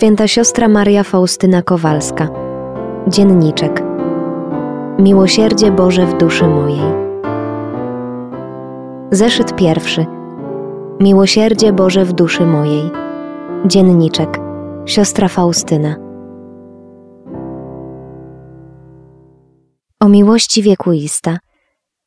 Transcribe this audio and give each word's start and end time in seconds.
Święta 0.00 0.28
siostra 0.28 0.68
Maria 0.68 1.04
Faustyna 1.04 1.62
Kowalska. 1.62 2.28
Dzienniczek. 3.08 3.82
Miłosierdzie 4.98 5.70
Boże 5.70 6.06
w 6.06 6.18
duszy 6.18 6.46
mojej. 6.46 6.92
Zeszyt 9.10 9.56
pierwszy. 9.56 10.06
Miłosierdzie 11.00 11.72
Boże 11.72 12.04
w 12.04 12.12
duszy 12.12 12.46
mojej. 12.46 12.90
Dzienniczek. 13.66 14.40
Siostra 14.86 15.28
Faustyna. 15.28 15.96
O 20.00 20.08
miłości 20.08 20.62
wiekuista 20.62 21.38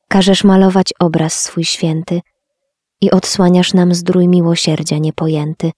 każesz 0.08 0.44
malować 0.44 0.94
obraz 1.00 1.34
swój 1.34 1.64
święty 1.64 2.22
i 3.02 3.12
odsłaniasz 3.12 3.74
nam 3.74 3.94
zdrój 3.94 4.28
miłosierdzia 4.28 4.98
niepojęty 4.98 5.72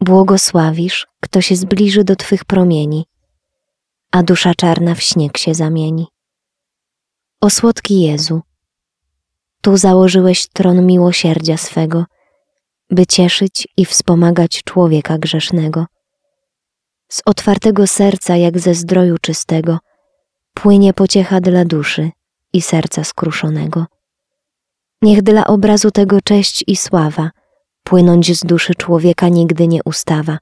Błogosławisz, 0.00 1.06
kto 1.20 1.40
się 1.40 1.56
zbliży 1.56 2.04
do 2.04 2.16
Twych 2.16 2.44
promieni, 2.44 3.06
a 4.12 4.22
dusza 4.22 4.54
czarna 4.54 4.94
w 4.94 5.02
śnieg 5.02 5.38
się 5.38 5.54
zamieni. 5.54 6.06
O 7.40 7.50
słodki 7.50 8.00
Jezu, 8.00 8.40
Tu 9.62 9.76
założyłeś 9.76 10.48
tron 10.48 10.86
miłosierdzia 10.86 11.56
swego, 11.56 12.04
by 12.90 13.06
cieszyć 13.06 13.68
i 13.76 13.84
wspomagać 13.84 14.62
człowieka 14.64 15.18
grzesznego. 15.18 15.86
Z 17.08 17.22
otwartego 17.24 17.86
serca, 17.86 18.36
jak 18.36 18.58
ze 18.58 18.74
zdroju 18.74 19.18
czystego, 19.18 19.78
płynie 20.54 20.92
pociecha 20.92 21.40
dla 21.40 21.64
duszy 21.64 22.10
i 22.52 22.62
serca 22.62 23.04
skruszonego. 23.04 23.86
Niech 25.02 25.22
dla 25.22 25.46
obrazu 25.46 25.90
tego 25.90 26.20
cześć 26.20 26.64
i 26.66 26.76
sława– 26.76 27.30
płynąć 27.84 28.38
z 28.38 28.44
duszy 28.44 28.74
człowieka 28.74 29.28
nigdy 29.28 29.68
nie 29.68 29.80
ustawa. 29.84 30.38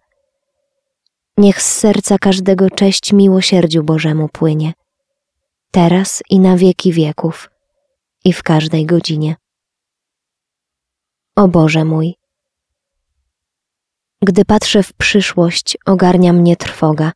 Niech 1.37 1.63
z 1.63 1.79
serca 1.79 2.19
każdego 2.19 2.71
cześć 2.71 3.13
miłosierdziu 3.13 3.85
Bożemu 3.85 4.29
płynie, 4.29 4.73
teraz 5.71 6.23
i 6.31 6.39
na 6.39 6.57
wieki 6.57 6.93
wieków, 6.93 7.51
i 8.25 8.33
w 8.33 8.43
każdej 8.43 8.87
godzinie. 8.87 9.37
O 11.37 11.49
Boże 11.49 11.85
mój, 11.85 12.15
gdy 14.23 14.45
patrzę 14.45 14.83
w 14.83 14.93
przyszłość, 14.93 15.79
ogarnia 15.87 16.33
mnie 16.33 16.57
trwoga, 16.57 17.13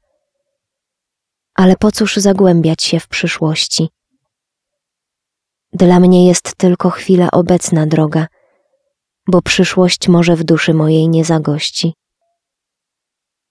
ale 1.55 1.77
po 1.77 1.93
cóż 1.93 2.17
zagłębiać 2.17 2.83
się 2.83 3.01
w 3.01 3.09
przyszłości? 3.09 3.89
Dla 5.73 6.01
mnie 6.01 6.27
jest 6.27 6.55
tylko 6.55 6.91
chwila 6.91 7.31
obecna 7.31 7.87
droga– 7.87 8.27
bo 9.29 9.43
przyszłość 9.43 10.09
może 10.09 10.37
w 10.37 10.45
duszy 10.45 10.75
mojej 10.75 11.09
nie 11.09 11.25
zagości. 11.25 11.95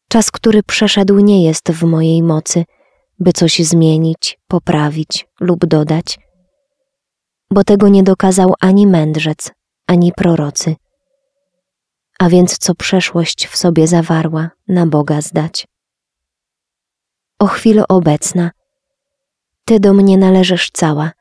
Czas, 0.09 0.31
który 0.31 0.63
przeszedł, 0.63 1.19
nie 1.19 1.43
jest 1.43 1.71
w 1.71 1.83
mojej 1.83 2.23
mocy, 2.23 2.63
by 3.19 3.33
coś 3.33 3.59
zmienić, 3.59 4.39
poprawić 4.47 5.27
lub 5.39 5.65
dodać, 5.65 6.19
bo 7.51 7.63
tego 7.63 7.87
nie 7.87 8.03
dokazał 8.03 8.53
ani 8.59 8.87
mędrzec, 8.87 9.51
ani 9.87 10.11
prorocy. 10.11 10.75
A 12.19 12.29
więc 12.29 12.57
co 12.57 12.75
przeszłość 12.75 13.47
w 13.47 13.57
sobie 13.57 13.87
zawarła, 13.87 14.49
na 14.67 14.85
Boga 14.85 15.21
zdać. 15.21 15.67
O 17.39 17.47
chwilo 17.47 17.85
obecna, 17.87 18.51
Ty 19.65 19.79
do 19.79 19.93
mnie 19.93 20.17
należysz 20.17 20.71
cała, 20.73 21.11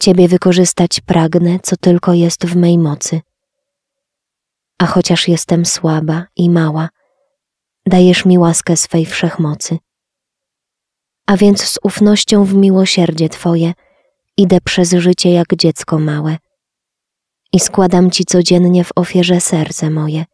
Ciebie 0.00 0.28
wykorzystać 0.28 1.00
pragnę, 1.00 1.58
co 1.62 1.76
tylko 1.76 2.14
jest 2.14 2.46
w 2.46 2.56
mej 2.56 2.78
mocy. 2.78 3.20
A 4.78 4.86
chociaż 4.86 5.28
jestem 5.28 5.66
słaba 5.66 6.26
i 6.36 6.50
mała, 6.50 6.88
dajesz 7.86 8.24
mi 8.24 8.38
łaskę 8.38 8.76
swej 8.76 9.06
wszechmocy. 9.06 9.78
A 11.26 11.36
więc 11.36 11.62
z 11.62 11.78
ufnością 11.82 12.44
w 12.44 12.54
miłosierdzie 12.54 13.28
Twoje 13.28 13.72
idę 14.36 14.60
przez 14.60 14.92
życie 14.92 15.30
jak 15.30 15.56
dziecko 15.56 15.98
małe 15.98 16.36
i 17.52 17.60
składam 17.60 18.10
Ci 18.10 18.24
codziennie 18.24 18.84
w 18.84 18.92
ofierze 18.96 19.40
serce 19.40 19.90
moje, 19.90 20.24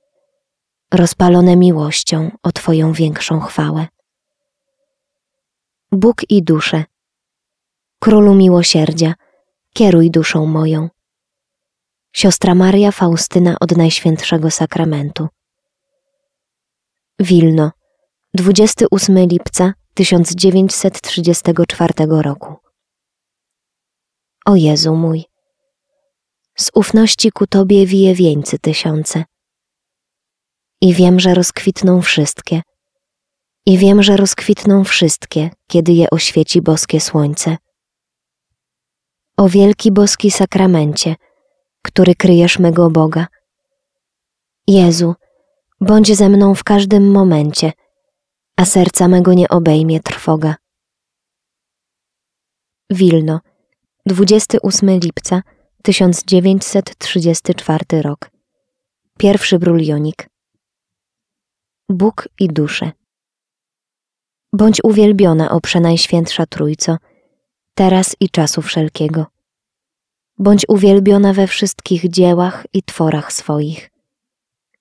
rozpalone 0.95 1.57
miłością 1.57 2.31
o 2.43 2.53
Twoją 2.53 2.93
większą 2.93 3.41
chwałę. 3.41 3.87
Bóg 5.93 6.31
i 6.31 6.43
duszę, 6.43 6.85
Królu 7.99 8.35
miłosierdzia, 8.35 9.15
kieruj 9.73 10.11
duszą 10.11 10.47
moją. 10.47 10.89
Siostra 12.13 12.55
Maria 12.55 12.93
Faustyna 12.93 13.57
od 13.61 13.77
Najświętszego 13.77 14.51
Sakramentu. 14.51 15.29
Wilno, 17.21 17.71
28 18.35 19.27
lipca 19.27 19.73
1934 19.95 21.93
roku. 22.09 22.57
O 24.47 24.57
Jezu 24.57 24.95
mój, 24.95 25.25
z 26.59 26.71
ufności 26.75 27.33
ku 27.33 27.47
Tobie 27.47 27.87
wije 27.87 28.15
wieńcy 28.15 28.59
tysiące. 28.59 29.25
I 30.81 30.95
wiem, 30.95 31.21
że 31.21 31.35
rozkwitną 31.35 32.03
wszystkie. 32.03 32.63
I 33.67 33.79
wiem, 33.79 34.03
że 34.03 34.17
rozkwitną 34.17 34.85
wszystkie, 34.85 35.51
kiedy 35.67 35.93
je 35.93 36.11
oświeci 36.11 36.63
boskie 36.63 37.01
słońce 37.01 37.57
o 39.43 39.49
wielki 39.49 39.93
boski 39.93 40.31
sakramencie, 40.31 41.17
który 41.83 42.15
kryjesz 42.15 42.59
mego 42.59 42.91
Boga. 42.91 43.27
Jezu, 44.67 45.15
bądź 45.81 46.17
ze 46.17 46.29
mną 46.29 46.55
w 46.55 46.65
każdym 46.65 47.11
momencie, 47.11 47.73
a 48.57 48.65
serca 48.65 49.09
mego 49.09 49.35
nie 49.35 49.49
obejmie 49.49 50.01
trwoga. 50.01 50.57
Wilno, 52.91 53.41
28 54.07 54.99
lipca 54.99 55.43
1934 55.83 58.03
rok. 58.03 58.31
Pierwszy 59.19 59.59
brulionik. 59.59 60.29
Bóg 61.89 62.29
i 62.39 62.49
dusze. 62.49 62.93
Bądź 64.53 64.81
uwielbiona, 64.85 65.51
o 65.51 65.61
Przenajświętsza 65.61 66.47
Trójco, 66.47 66.97
teraz 67.75 68.17
i 68.21 68.31
czasu 68.31 68.63
wszelkiego. 68.63 69.32
Bądź 70.39 70.65
uwielbiona 70.69 71.33
we 71.33 71.47
wszystkich 71.47 72.09
dziełach 72.09 72.67
i 72.73 72.83
tworach 72.83 73.33
swoich. 73.33 73.91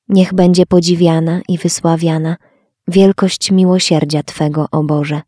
Niech 0.09 0.33
będzie 0.33 0.65
podziwiana 0.65 1.41
i 1.47 1.57
wysławiana 1.57 2.37
wielkość 2.87 3.51
miłosierdzia 3.51 4.23
Twego, 4.23 4.65
o 4.71 4.83
Boże. 4.83 5.21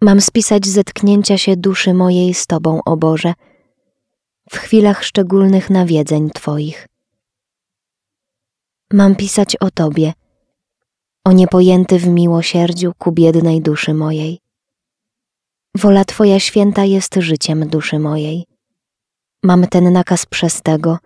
Mam 0.00 0.20
spisać 0.20 0.66
zetknięcia 0.66 1.38
się 1.38 1.56
duszy 1.56 1.94
mojej 1.94 2.34
z 2.34 2.46
Tobą, 2.46 2.80
o 2.84 2.96
Boże, 2.96 3.34
w 4.50 4.56
chwilach 4.56 5.04
szczególnych 5.04 5.70
nawiedzeń 5.70 6.30
Twoich. 6.30 6.88
Mam 8.92 9.16
pisać 9.16 9.56
o 9.56 9.70
Tobie, 9.70 10.12
o 11.24 11.32
niepojęty 11.32 11.98
w 11.98 12.08
miłosierdziu 12.08 12.92
ku 12.98 13.12
biednej 13.12 13.60
duszy 13.60 13.94
mojej. 13.94 14.43
Wola 15.74 16.04
Twoja 16.04 16.40
święta 16.40 16.84
jest 16.84 17.14
życiem 17.14 17.68
duszy 17.68 17.98
mojej. 17.98 18.44
Mam 19.42 19.66
ten 19.66 19.92
nakaz 19.92 20.26
przez 20.26 20.62
tego, 20.62 20.98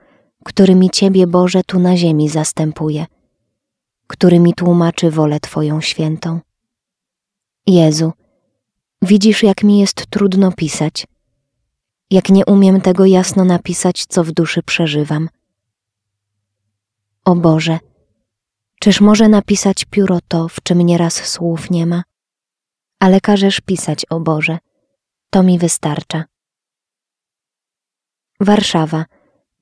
który 0.44 0.74
mi 0.74 0.90
Ciebie, 0.90 1.26
Boże, 1.26 1.64
tu 1.66 1.78
na 1.78 1.96
ziemi 1.96 2.28
zastępuje, 2.28 3.06
który 4.06 4.38
mi 4.38 4.54
tłumaczy 4.54 5.10
wolę 5.10 5.40
Twoją 5.40 5.80
świętą. 5.80 6.40
Jezu, 7.66 8.12
widzisz, 9.02 9.42
jak 9.42 9.64
mi 9.64 9.78
jest 9.78 10.06
trudno 10.06 10.52
pisać, 10.52 11.06
jak 12.10 12.28
nie 12.28 12.46
umiem 12.46 12.80
tego 12.80 13.06
jasno 13.06 13.44
napisać, 13.44 14.06
co 14.08 14.24
w 14.24 14.32
duszy 14.32 14.62
przeżywam. 14.62 15.28
O 17.24 17.34
Boże, 17.34 17.78
czyż 18.80 19.00
może 19.00 19.28
napisać 19.28 19.84
pióro 19.84 20.18
to, 20.28 20.48
w 20.48 20.62
czym 20.62 20.80
nieraz 20.80 21.14
słów 21.14 21.70
nie 21.70 21.86
ma? 21.86 22.02
Ale 22.98 23.20
każesz 23.20 23.60
pisać, 23.60 24.06
o 24.10 24.20
Boże. 24.20 24.58
To 25.30 25.42
mi 25.42 25.58
wystarcza. 25.58 26.24
Warszawa, 28.40 29.04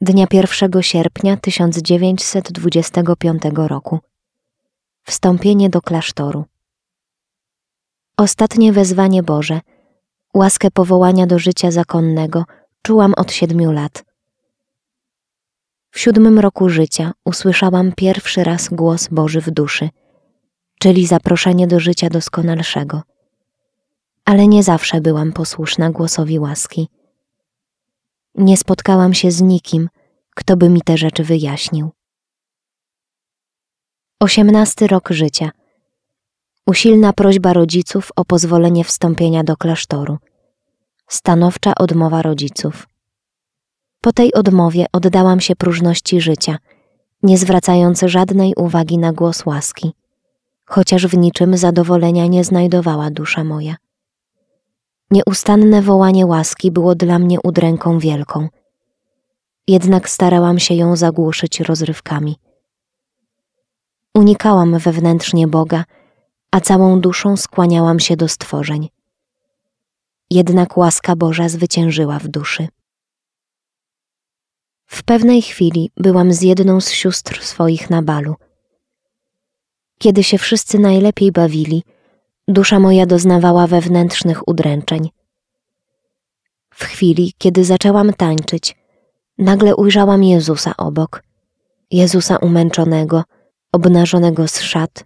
dnia 0.00 0.26
1 0.32 0.82
sierpnia 0.82 1.36
1925 1.36 3.42
roku. 3.54 3.98
Wstąpienie 5.02 5.70
do 5.70 5.82
klasztoru. 5.82 6.44
Ostatnie 8.16 8.72
wezwanie 8.72 9.22
Boże, 9.22 9.60
łaskę 10.34 10.70
powołania 10.70 11.26
do 11.26 11.38
życia 11.38 11.70
zakonnego 11.70 12.44
czułam 12.82 13.14
od 13.14 13.32
siedmiu 13.32 13.72
lat. 13.72 14.04
W 15.90 16.00
siódmym 16.00 16.38
roku 16.38 16.68
życia 16.68 17.12
usłyszałam 17.24 17.92
pierwszy 17.92 18.44
raz 18.44 18.68
głos 18.68 19.08
Boży 19.08 19.40
w 19.40 19.50
duszy, 19.50 19.88
czyli 20.80 21.06
zaproszenie 21.06 21.66
do 21.66 21.80
życia 21.80 22.10
doskonalszego– 22.10 23.02
ale 24.26 24.48
nie 24.48 24.62
zawsze 24.62 25.00
byłam 25.00 25.32
posłuszna 25.32 25.90
głosowi 25.90 26.38
łaski. 26.38 26.88
Nie 28.34 28.56
spotkałam 28.56 29.14
się 29.14 29.30
z 29.30 29.42
nikim, 29.42 29.88
kto 30.34 30.56
by 30.56 30.68
mi 30.68 30.82
te 30.82 30.96
rzeczy 30.96 31.24
wyjaśnił. 31.24 31.90
Osiemnasty 34.20 34.86
rok 34.86 35.08
życia. 35.10 35.50
Usilna 36.66 37.12
prośba 37.12 37.52
rodziców 37.52 38.10
o 38.16 38.24
pozwolenie 38.24 38.84
wstąpienia 38.84 39.44
do 39.44 39.56
klasztoru. 39.56 40.18
Stanowcza 41.08 41.74
odmowa 41.74 42.22
rodziców. 42.22 42.88
Po 44.00 44.12
tej 44.12 44.34
odmowie 44.34 44.86
oddałam 44.92 45.40
się 45.40 45.56
próżności 45.56 46.20
życia, 46.20 46.58
nie 47.22 47.38
zwracając 47.38 48.00
żadnej 48.00 48.54
uwagi 48.56 48.98
na 48.98 49.12
głos 49.12 49.46
łaski, 49.46 49.92
chociaż 50.64 51.06
w 51.06 51.16
niczym 51.16 51.56
zadowolenia 51.56 52.26
nie 52.26 52.44
znajdowała 52.44 53.10
dusza 53.10 53.44
moja. 53.44 53.76
Nieustanne 55.10 55.82
wołanie 55.82 56.26
łaski 56.26 56.70
było 56.70 56.94
dla 56.94 57.18
mnie 57.18 57.38
udręką 57.40 57.98
wielką, 57.98 58.48
jednak 59.68 60.08
starałam 60.08 60.58
się 60.58 60.74
ją 60.74 60.96
zagłuszyć 60.96 61.60
rozrywkami. 61.60 62.36
Unikałam 64.14 64.78
wewnętrznie 64.78 65.48
Boga, 65.48 65.84
a 66.50 66.60
całą 66.60 67.00
duszą 67.00 67.36
skłaniałam 67.36 68.00
się 68.00 68.16
do 68.16 68.28
stworzeń. 68.28 68.88
Jednak 70.30 70.76
łaska 70.76 71.16
Boża 71.16 71.48
zwyciężyła 71.48 72.18
w 72.18 72.28
duszy. 72.28 72.68
W 74.86 75.02
pewnej 75.02 75.42
chwili 75.42 75.90
byłam 75.96 76.32
z 76.32 76.42
jedną 76.42 76.80
z 76.80 76.90
sióstr 76.90 77.42
swoich 77.42 77.90
na 77.90 78.02
balu. 78.02 78.34
Kiedy 79.98 80.24
się 80.24 80.38
wszyscy 80.38 80.78
najlepiej 80.78 81.32
bawili, 81.32 81.82
dusza 82.48 82.80
moja 82.80 83.06
doznawała 83.06 83.66
wewnętrznych 83.66 84.48
udręczeń. 84.48 85.10
W 86.74 86.84
chwili, 86.84 87.32
kiedy 87.38 87.64
zaczęłam 87.64 88.12
tańczyć, 88.12 88.76
nagle 89.38 89.76
ujrzałam 89.76 90.24
Jezusa 90.24 90.76
obok, 90.76 91.22
Jezusa 91.90 92.36
umęczonego, 92.36 93.24
obnażonego 93.72 94.48
z 94.48 94.60
szat, 94.60 95.04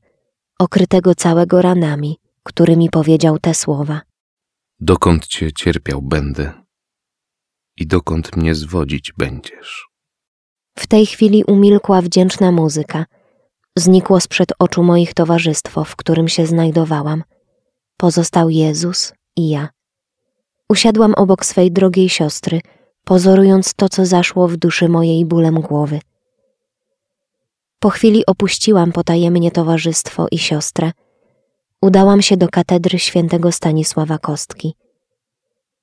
okrytego 0.59 1.15
całego 1.15 1.63
ranami, 1.63 2.17
którymi 2.43 2.91
powiedział 2.91 3.39
te 3.39 3.55
słowa. 3.55 4.01
Dokąd 4.81 5.27
cię 5.27 5.53
cierpiał 5.53 6.03
będę 6.03 6.53
i 7.77 7.87
dokąd 7.87 8.37
mnie 8.37 8.55
zwodzić 8.55 9.13
będziesz. 9.19 9.89
W 10.79 10.87
tej 10.87 11.07
chwili 11.07 11.45
umilkła 11.45 12.03
wdzięczna 12.03 12.53
muzyka. 12.53 13.07
Znikło 13.81 14.21
sprzed 14.21 14.53
oczu 14.59 14.83
moich 14.83 15.15
towarzystwo, 15.15 15.85
w 15.85 15.97
którym 15.97 16.29
się 16.29 16.47
znajdowałam. 16.47 17.25
Pozostał 17.97 18.51
Jezus 18.51 19.13
i 19.37 19.49
ja. 19.49 19.69
Usiadłam 20.69 21.15
obok 21.15 21.45
swej 21.45 21.73
drogiej 21.73 22.09
siostry, 22.09 22.61
pozorując 23.05 23.75
to, 23.75 23.89
co 23.89 24.07
zaszło 24.07 24.49
w 24.49 24.57
duszy 24.57 24.89
mojej 24.89 25.25
bólem 25.25 25.61
głowy. 25.61 26.01
Po 27.79 27.91
chwili 27.91 28.27
opuściłam 28.27 28.93
potajemnie 28.93 29.51
towarzystwo 29.51 30.27
i 30.31 30.39
siostrę. 30.39 30.93
Udałam 31.83 32.23
się 32.23 32.37
do 32.37 32.49
katedry 32.49 32.99
świętego 32.99 33.53
Stanisława 33.53 34.19
Kostki. 34.19 34.75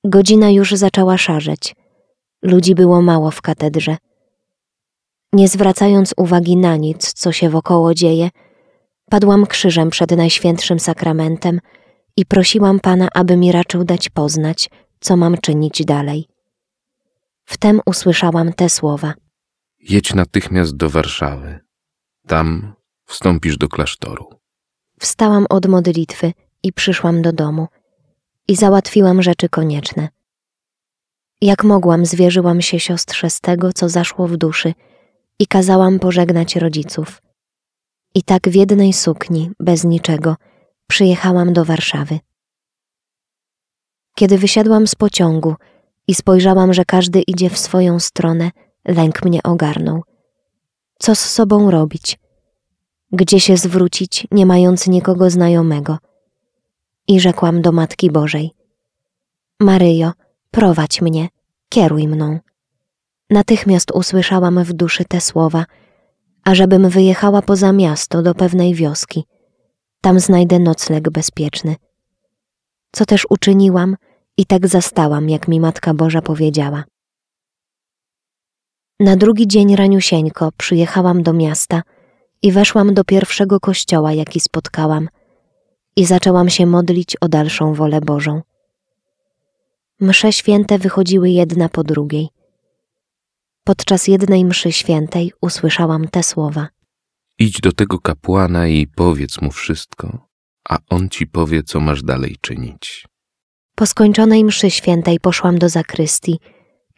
Godzina 0.04 0.50
już 0.50 0.72
zaczęła 0.72 1.18
szarzeć. 1.18 1.76
Ludzi 2.42 2.74
było 2.74 3.02
mało 3.02 3.30
w 3.30 3.42
katedrze. 3.42 3.96
Nie 5.32 5.48
zwracając 5.48 6.14
uwagi 6.16 6.56
na 6.56 6.76
nic, 6.76 7.12
co 7.12 7.32
się 7.32 7.50
wokoło 7.50 7.94
dzieje, 7.94 8.30
padłam 9.10 9.46
krzyżem 9.46 9.90
przed 9.90 10.10
Najświętszym 10.10 10.80
Sakramentem 10.80 11.60
i 12.16 12.26
prosiłam 12.26 12.80
Pana, 12.80 13.08
aby 13.14 13.36
mi 13.36 13.52
raczył 13.52 13.84
dać 13.84 14.08
poznać, 14.08 14.70
co 15.00 15.16
mam 15.16 15.38
czynić 15.38 15.84
dalej. 15.84 16.28
Wtem 17.44 17.80
usłyszałam 17.86 18.52
te 18.52 18.68
słowa. 18.68 19.14
Jedź 19.80 20.14
natychmiast 20.14 20.76
do 20.76 20.90
Warszawy. 20.90 21.60
Tam 22.26 22.74
wstąpisz 23.04 23.58
do 23.58 23.68
klasztoru. 23.68 24.30
Wstałam 25.00 25.46
od 25.50 25.66
modlitwy 25.66 26.32
i 26.62 26.72
przyszłam 26.72 27.22
do 27.22 27.32
domu 27.32 27.68
i 28.48 28.56
załatwiłam 28.56 29.22
rzeczy 29.22 29.48
konieczne. 29.48 30.08
Jak 31.40 31.64
mogłam, 31.64 32.06
zwierzyłam 32.06 32.62
się 32.62 32.80
siostrze 32.80 33.30
z 33.30 33.40
tego, 33.40 33.72
co 33.72 33.88
zaszło 33.88 34.28
w 34.28 34.36
duszy 34.36 34.74
i 35.38 35.46
kazałam 35.46 35.98
pożegnać 35.98 36.56
rodziców. 36.56 37.22
I 38.14 38.22
tak 38.22 38.48
w 38.48 38.54
jednej 38.54 38.92
sukni, 38.92 39.50
bez 39.60 39.84
niczego, 39.84 40.36
przyjechałam 40.86 41.52
do 41.52 41.64
Warszawy. 41.64 42.18
Kiedy 44.14 44.38
wysiadłam 44.38 44.86
z 44.86 44.94
pociągu 44.94 45.54
i 46.06 46.14
spojrzałam, 46.14 46.74
że 46.74 46.84
każdy 46.84 47.20
idzie 47.20 47.50
w 47.50 47.58
swoją 47.58 48.00
stronę, 48.00 48.50
lęk 48.84 49.24
mnie 49.24 49.42
ogarnął. 49.42 50.02
Co 50.98 51.14
z 51.14 51.20
sobą 51.20 51.70
robić? 51.70 52.18
Gdzie 53.12 53.40
się 53.40 53.56
zwrócić, 53.56 54.26
nie 54.30 54.46
mając 54.46 54.86
nikogo 54.86 55.30
znajomego? 55.30 55.98
I 57.08 57.20
rzekłam 57.20 57.62
do 57.62 57.72
Matki 57.72 58.10
Bożej: 58.10 58.50
Maryjo, 59.60 60.12
prowadź 60.50 61.02
mnie, 61.02 61.28
kieruj 61.68 62.08
mną. 62.08 62.38
Natychmiast 63.30 63.90
usłyszałam 63.90 64.64
w 64.64 64.72
duszy 64.72 65.04
te 65.04 65.20
słowa, 65.20 65.64
ażebym 66.44 66.88
wyjechała 66.88 67.42
poza 67.42 67.72
miasto 67.72 68.22
do 68.22 68.34
pewnej 68.34 68.74
wioski. 68.74 69.24
Tam 70.00 70.20
znajdę 70.20 70.58
nocleg 70.58 71.10
bezpieczny. 71.10 71.76
Co 72.92 73.04
też 73.04 73.26
uczyniłam 73.30 73.96
i 74.36 74.46
tak 74.46 74.68
zastałam, 74.68 75.28
jak 75.28 75.48
mi 75.48 75.60
Matka 75.60 75.94
Boża 75.94 76.22
powiedziała. 76.22 76.84
Na 79.00 79.16
drugi 79.16 79.46
dzień 79.46 79.76
raniusieńko 79.76 80.52
przyjechałam 80.56 81.22
do 81.22 81.32
miasta 81.32 81.82
i 82.42 82.52
weszłam 82.52 82.94
do 82.94 83.04
pierwszego 83.04 83.60
kościoła, 83.60 84.12
jaki 84.12 84.40
spotkałam, 84.40 85.08
i 85.96 86.04
zaczęłam 86.04 86.50
się 86.50 86.66
modlić 86.66 87.16
o 87.16 87.28
dalszą 87.28 87.74
wolę 87.74 88.00
Bożą. 88.00 88.42
Msze 90.00 90.32
święte 90.32 90.78
wychodziły 90.78 91.30
jedna 91.30 91.68
po 91.68 91.84
drugiej. 91.84 92.37
Podczas 93.68 94.08
jednej 94.08 94.44
mszy 94.44 94.72
świętej 94.72 95.32
usłyszałam 95.40 96.08
te 96.08 96.22
słowa. 96.22 96.68
Idź 97.38 97.60
do 97.60 97.72
tego 97.72 97.98
kapłana 97.98 98.68
i 98.68 98.86
powiedz 98.86 99.40
mu 99.40 99.50
wszystko, 99.50 100.28
a 100.68 100.78
on 100.90 101.08
ci 101.08 101.26
powie, 101.26 101.62
co 101.62 101.80
masz 101.80 102.02
dalej 102.02 102.36
czynić. 102.40 103.06
Po 103.74 103.86
skończonej 103.86 104.44
mszy 104.44 104.70
świętej 104.70 105.20
poszłam 105.20 105.58
do 105.58 105.68
zakrystii 105.68 106.38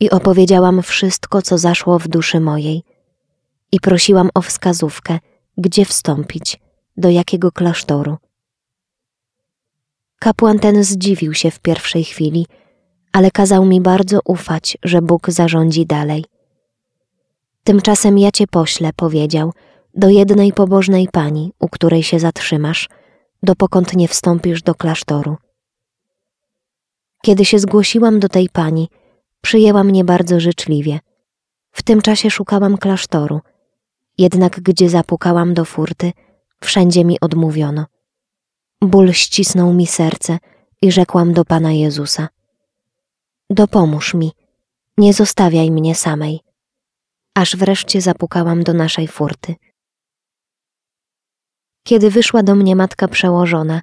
i 0.01 0.11
opowiedziałam 0.11 0.83
wszystko, 0.83 1.43
co 1.43 1.59
zaszło 1.59 1.99
w 1.99 2.09
duszy 2.09 2.41
mojej. 2.41 2.83
I 3.73 3.81
prosiłam 3.81 4.29
o 4.35 4.43
wskazówkę, 4.43 5.19
gdzie 5.59 5.85
wstąpić, 5.85 6.61
do 6.97 7.11
jakiego 7.11 7.53
klasztoru. 7.53 8.17
Kapłan 10.19 10.59
ten 10.59 10.85
zdziwił 10.85 11.35
się 11.35 11.51
w 11.51 11.61
pierwszej 11.61 12.05
chwili, 12.05 12.47
ale 13.13 13.31
kazał 13.31 13.67
mi 13.67 13.81
bardzo 13.81 14.21
ufać, 14.25 14.79
że 14.83 15.03
Bóg 15.03 15.31
zarządzi 15.31 15.87
dalej. 15.87 16.25
Tymczasem 17.65 18.19
ja 18.19 18.31
cię 18.31 18.47
poślę, 18.47 18.91
powiedział, 18.97 19.53
do 19.95 20.09
jednej 20.09 20.53
pobożnej 20.53 21.09
pani, 21.13 21.53
u 21.59 21.69
której 21.69 22.03
się 22.03 22.19
zatrzymasz, 22.19 22.89
dopokąd 23.43 23.97
nie 23.97 24.09
wstąpisz 24.09 24.63
do 24.63 24.75
klasztoru. 24.75 25.37
Kiedy 27.23 27.45
się 27.45 27.59
zgłosiłam 27.59 28.21
do 28.21 28.29
tej 28.29 28.49
pani, 28.49 28.89
przyjęła 29.41 29.85
mnie 29.85 30.05
bardzo 30.05 30.41
życzliwie. 30.41 31.01
W 31.73 31.83
tym 31.83 32.03
czasie 32.03 32.31
szukałam 32.31 32.79
klasztoru, 32.79 33.41
jednak 34.19 34.61
gdzie 34.61 34.91
zapukałam 34.91 35.55
do 35.55 35.65
furty, 35.65 36.13
wszędzie 36.61 37.05
mi 37.05 37.21
odmówiono. 37.21 37.87
Ból 38.81 39.13
ścisnął 39.13 39.73
mi 39.73 39.87
serce 39.87 40.39
i 40.83 40.93
rzekłam 40.93 41.33
do 41.33 41.45
Pana 41.45 41.73
Jezusa: 41.73 42.29
Dopomóż 43.51 44.15
mi, 44.15 44.33
nie 44.99 45.15
zostawiaj 45.15 45.71
mnie 45.71 45.95
samej. 45.95 46.41
Aż 47.35 47.57
wreszcie 47.57 48.01
zapukałam 48.01 48.63
do 48.63 48.73
naszej 48.73 49.09
furty. 49.09 49.55
Kiedy 51.83 52.11
wyszła 52.11 52.43
do 52.43 52.55
mnie 52.55 52.77
matka 52.77 53.09
przełożona, 53.09 53.81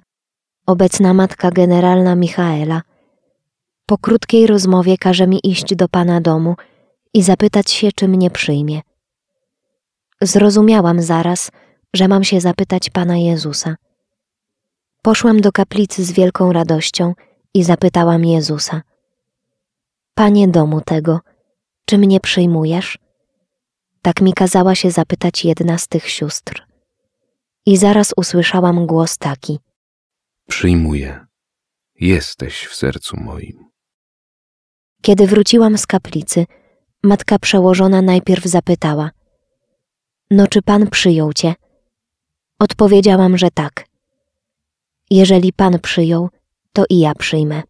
obecna 0.66 1.14
matka 1.14 1.50
generalna 1.50 2.14
Michaela, 2.14 2.82
po 3.86 3.98
krótkiej 3.98 4.46
rozmowie 4.46 4.98
każe 4.98 5.26
mi 5.26 5.40
iść 5.44 5.74
do 5.74 5.88
pana 5.88 6.20
domu 6.20 6.54
i 7.14 7.22
zapytać 7.22 7.70
się, 7.70 7.92
czy 7.92 8.08
mnie 8.08 8.30
przyjmie. 8.30 8.80
Zrozumiałam 10.20 11.02
zaraz, 11.02 11.50
że 11.94 12.08
mam 12.08 12.24
się 12.24 12.40
zapytać 12.40 12.90
pana 12.90 13.16
Jezusa. 13.16 13.76
Poszłam 15.02 15.40
do 15.40 15.52
kaplicy 15.52 16.04
z 16.04 16.12
wielką 16.12 16.52
radością 16.52 17.14
i 17.54 17.64
zapytałam 17.64 18.24
Jezusa: 18.24 18.82
Panie 20.14 20.48
domu 20.48 20.80
tego, 20.80 21.20
czy 21.84 21.98
mnie 21.98 22.20
przyjmujesz? 22.20 22.98
Tak 24.02 24.20
mi 24.20 24.32
kazała 24.32 24.74
się 24.74 24.90
zapytać 24.90 25.44
jedna 25.44 25.78
z 25.78 25.88
tych 25.88 26.08
sióstr. 26.08 26.66
I 27.66 27.76
zaraz 27.76 28.14
usłyszałam 28.16 28.86
głos 28.86 29.18
taki: 29.18 29.58
Przyjmuję. 30.48 31.26
Jesteś 32.00 32.66
w 32.66 32.74
sercu 32.74 33.16
moim. 33.16 33.68
Kiedy 35.02 35.26
wróciłam 35.26 35.78
z 35.78 35.86
kaplicy, 35.86 36.46
matka 37.02 37.38
przełożona 37.38 38.02
najpierw 38.02 38.44
zapytała: 38.44 39.10
No, 40.30 40.46
czy 40.46 40.62
pan 40.62 40.90
przyjął 40.90 41.32
cię? 41.32 41.54
Odpowiedziałam, 42.58 43.38
że 43.38 43.50
tak. 43.50 43.86
Jeżeli 45.10 45.52
Pan 45.52 45.78
przyjął, 45.78 46.28
to 46.72 46.84
i 46.90 46.98
ja 46.98 47.14
przyjmę. 47.14 47.62